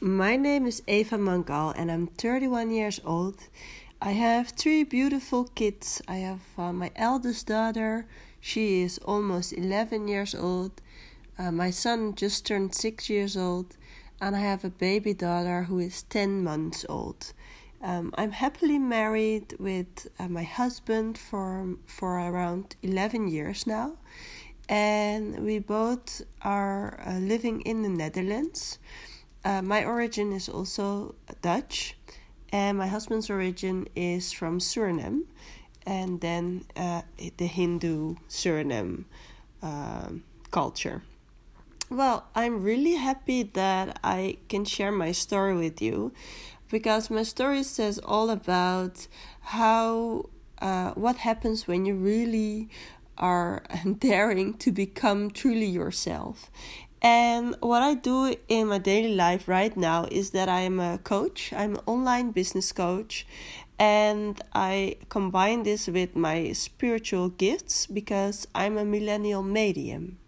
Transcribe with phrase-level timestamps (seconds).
[0.00, 3.34] My name is Eva Mangal and I'm 31 years old.
[4.00, 6.00] I have three beautiful kids.
[6.06, 8.06] I have uh, my eldest daughter,
[8.40, 10.80] she is almost 11 years old.
[11.36, 13.76] Uh, my son just turned 6 years old,
[14.20, 17.32] and I have a baby daughter who is 10 months old.
[17.82, 23.96] Um, I'm happily married with uh, my husband for for around 11 years now,
[24.68, 28.78] and we both are uh, living in the Netherlands.
[29.48, 31.96] Uh, my origin is also Dutch,
[32.52, 35.22] and my husband's origin is from Suriname,
[35.86, 37.00] and then uh,
[37.38, 39.06] the Hindu Suriname
[39.62, 40.10] uh,
[40.50, 41.00] culture.
[41.88, 46.12] Well, I'm really happy that I can share my story with you
[46.68, 49.08] because my story says all about
[49.40, 50.28] how
[50.60, 52.68] uh, what happens when you really
[53.16, 53.62] are
[53.98, 56.50] daring to become truly yourself
[57.00, 61.52] and what I do in my daily life right now is that I'm a coach,
[61.52, 63.26] I'm an online business coach,
[63.78, 70.18] and I combine this with my spiritual gifts because I'm a millennial medium.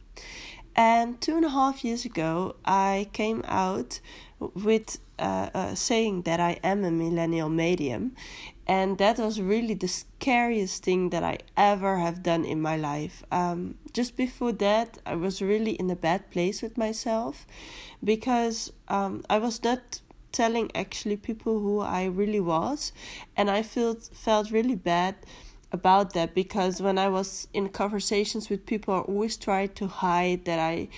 [0.81, 4.01] And two and a half years ago, I came out
[4.39, 8.17] with uh, uh, saying that I am a millennial medium,
[8.67, 13.23] and that was really the scariest thing that I ever have done in my life.
[13.31, 17.47] Um, just before that, I was really in a bad place with myself
[18.03, 20.01] because um, I was not
[20.33, 22.93] telling actually people who I really was,
[23.37, 25.17] and I felt felt really bad
[25.73, 30.45] about that because when I was in conversations with people, I always tried to hide
[30.45, 30.89] that I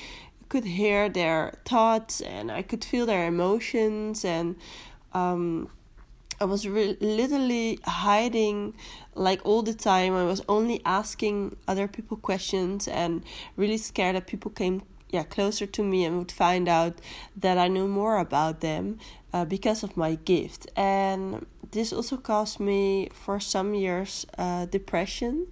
[0.48, 4.56] could hear their thoughts and I could feel their emotions and
[5.14, 5.68] um
[6.42, 8.74] I was re- literally hiding
[9.14, 10.14] like all the time.
[10.14, 13.22] I was only asking other people questions and
[13.56, 16.94] really scared that people came yeah closer to me and would find out
[17.36, 18.98] that I knew more about them
[19.32, 20.68] uh, because of my gift.
[20.74, 25.46] And this also caused me for some years uh, depression.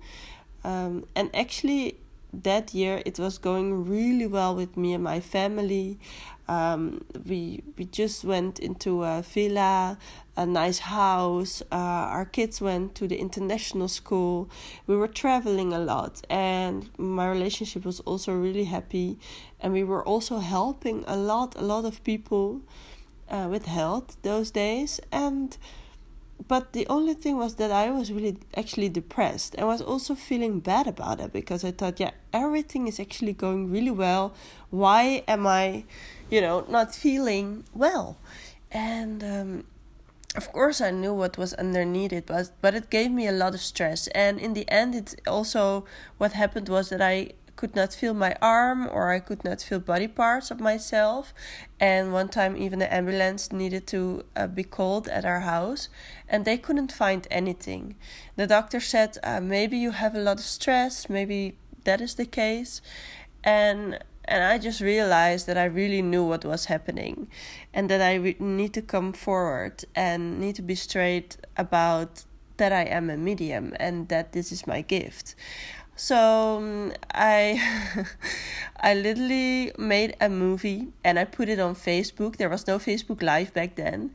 [0.62, 1.97] Um, and actually,
[2.32, 5.98] that year it was going really well with me and my family.
[6.47, 9.98] Um, we we just went into a villa,
[10.36, 11.62] a nice house.
[11.72, 14.50] Uh, our kids went to the international school.
[14.86, 19.19] We were traveling a lot, and my relationship was also really happy.
[19.60, 22.62] And we were also helping a lot, a lot of people
[23.28, 25.00] uh, with health those days.
[25.12, 25.56] And
[26.49, 30.61] but the only thing was that I was really actually depressed and was also feeling
[30.61, 34.34] bad about it because I thought, yeah, everything is actually going really well.
[34.71, 35.84] Why am I,
[36.31, 38.19] you know, not feeling well?
[38.71, 39.65] And um,
[40.37, 43.55] of course, I knew what was underneath it, but but it gave me a lot
[43.55, 44.07] of stress.
[44.09, 45.84] And in the end, it also
[46.19, 49.81] what happened was that I could not feel my arm or I could not feel
[49.81, 51.34] body parts of myself.
[51.78, 55.89] And one time, even the ambulance needed to uh, be called at our house,
[56.28, 57.97] and they couldn't find anything.
[58.37, 62.27] The doctor said, uh, maybe you have a lot of stress, maybe that is the
[62.27, 62.83] case.
[63.43, 67.28] And and I just realized that I really knew what was happening,
[67.75, 72.25] and that I re- need to come forward and need to be straight about
[72.60, 75.34] that I am a medium and that this is my gift.
[76.00, 77.61] So um, I
[78.81, 82.37] I literally made a movie and I put it on Facebook.
[82.37, 84.15] There was no Facebook Live back then.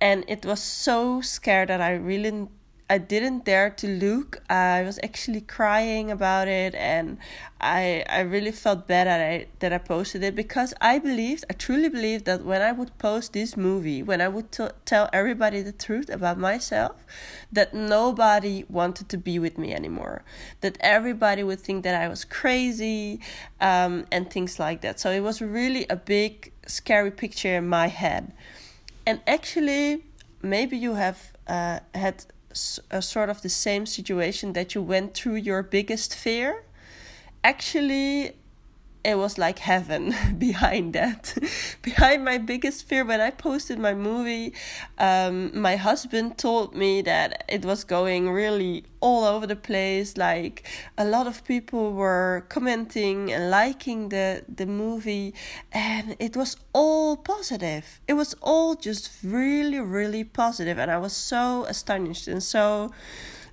[0.00, 2.48] And it was so scared that I really
[2.90, 4.42] I didn't dare to look.
[4.48, 7.18] I was actually crying about it, and
[7.60, 11.52] I I really felt bad that I that I posted it because I believed, I
[11.52, 15.60] truly believed that when I would post this movie, when I would t- tell everybody
[15.60, 16.96] the truth about myself,
[17.52, 20.22] that nobody wanted to be with me anymore.
[20.62, 23.20] That everybody would think that I was crazy,
[23.60, 24.98] um, and things like that.
[24.98, 28.32] So it was really a big scary picture in my head,
[29.06, 30.04] and actually,
[30.40, 32.24] maybe you have uh, had
[32.90, 36.64] a uh, sort of the same situation that you went through your biggest fear.
[37.44, 38.32] Actually
[39.04, 41.36] it was like heaven behind that
[41.82, 43.04] behind my biggest fear.
[43.04, 44.52] When i posted my movie
[44.98, 50.16] um, my husband told me that it was going really all over the place.
[50.16, 55.34] Like a lot of people were commenting and liking the the movie
[55.72, 58.00] and it was all positive.
[58.08, 62.90] It was all just really really positive and i was so astonished and so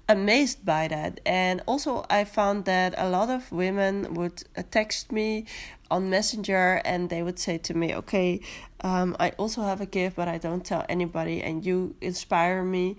[0.07, 1.19] amazed by that.
[1.25, 5.45] And also, I found that a lot of women would uh, text me
[5.91, 8.41] on Messenger and they would say to me, Okay,
[8.81, 12.97] um, I also have a gift, but I don't tell anybody, and you inspire me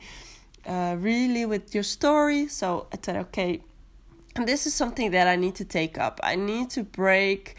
[0.67, 2.49] uh, really with your story.
[2.49, 3.63] So I thought, Okay,
[4.37, 6.21] and this is something that I need to take up.
[6.23, 7.57] I need to break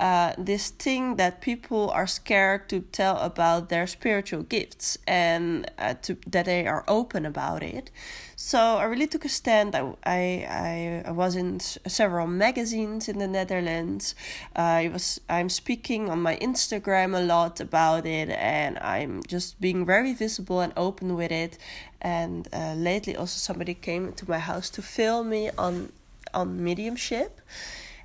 [0.00, 5.92] uh, this thing that people are scared to tell about their spiritual gifts and uh,
[6.00, 7.90] to that they are open about it.
[8.34, 9.76] So I really took a stand.
[9.76, 14.14] I I, I was in several magazines in the Netherlands.
[14.56, 19.60] Uh, I was I'm speaking on my Instagram a lot about it, and I'm just
[19.60, 21.58] being very visible and open with it.
[22.00, 25.92] And uh, lately, also somebody came to my house to film me on
[26.32, 27.42] on mediumship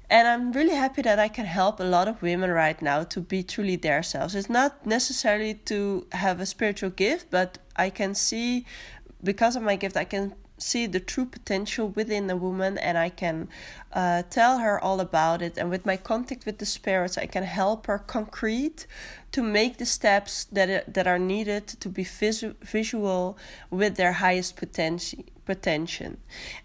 [0.10, 3.22] and I'm really happy that I can help a lot of women right now to
[3.22, 4.36] be truly themselves.
[4.36, 8.66] It's not necessarily to have a spiritual gift, but I can see,
[9.24, 13.10] because of my gift, I can see the true potential within a woman and I
[13.10, 13.50] can
[13.92, 15.58] uh, tell her all about it.
[15.58, 18.88] And with my contact with the spirits, I can help her concrete
[19.34, 23.38] to make the steps that, that are needed to be visu- visual
[23.70, 25.24] with their highest potential.
[25.46, 26.16] Potential,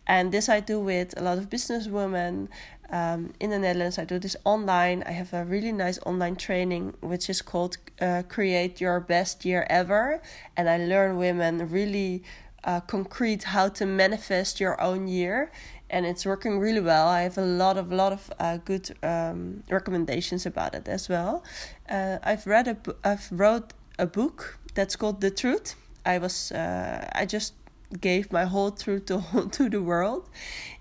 [0.07, 2.49] and this I do with a lot of businesswomen
[2.91, 3.99] um, in the Netherlands.
[3.99, 5.03] I do this online.
[5.07, 9.67] I have a really nice online training which is called uh, Create Your Best Year
[9.71, 10.21] Ever,
[10.57, 12.23] and I learn women really
[12.65, 15.51] uh, concrete how to manifest your own year.
[15.89, 17.09] And it's working really well.
[17.09, 21.43] I have a lot of lot of uh, good um, recommendations about it as well.
[21.89, 25.75] Uh, i've read a bu- i've wrote a book that's called the truth.
[26.07, 27.55] I was uh, i just
[28.01, 30.29] gave my whole truth to, to the world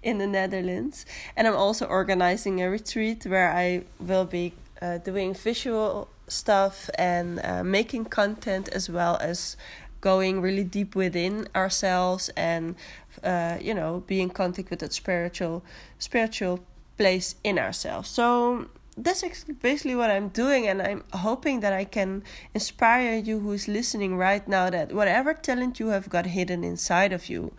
[0.04, 1.06] in the netherlands.
[1.36, 7.40] And i'm also organizing a retreat where i will be uh, doing visual stuff and
[7.44, 9.58] uh, making content as well as
[10.02, 12.76] going really deep within ourselves and
[13.24, 15.64] uh, you know be in contact with that spiritual
[15.98, 16.60] spiritual
[16.98, 18.10] place in ourselves.
[18.10, 18.68] So
[19.04, 19.24] that's
[19.62, 22.24] basically what I'm doing, and I'm hoping that I can
[22.54, 27.30] inspire you who's listening right now that whatever talent you have got hidden inside of
[27.30, 27.54] you,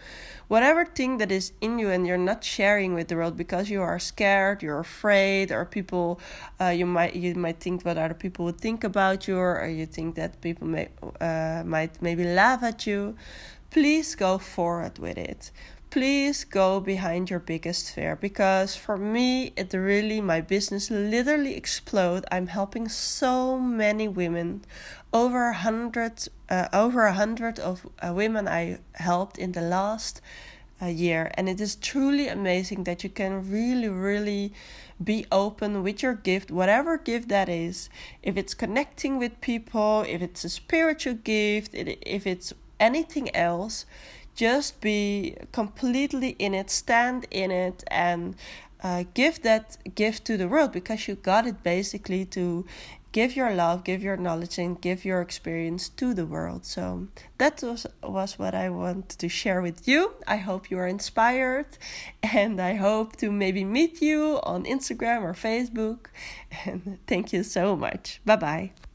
[0.48, 3.80] whatever thing that is in you and you're not sharing with the world because you
[3.80, 6.20] are scared, you're afraid, or people,
[6.60, 9.86] uh, you might you might think what other people would think about you, or you
[9.86, 10.88] think that people may
[11.20, 13.16] uh, might maybe laugh at you.
[13.70, 15.52] Please go forward with it
[15.90, 22.24] please go behind your biggest fear because for me it really my business literally explode.
[22.30, 24.64] I'm helping so many women.
[25.12, 30.20] Over a hundred uh, over a hundred of uh, women i helped in the last
[30.80, 31.32] uh, year.
[31.34, 34.52] And it is truly amazing that you can really really
[35.02, 37.90] be open with your gift whatever gift that is.
[38.22, 43.84] If it's connecting with people if it's a spiritual gift if it's anything else
[44.34, 48.36] just be completely in it, stand in it, and
[48.82, 52.64] uh, give that gift to the world because you got it basically to
[53.12, 56.64] give your love, give your knowledge, and give your experience to the world.
[56.64, 60.14] So that was was what I wanted to share with you.
[60.26, 61.66] I hope you are inspired,
[62.22, 66.06] and I hope to maybe meet you on Instagram or Facebook.
[66.66, 68.20] And thank you so much.
[68.24, 68.89] Bye bye.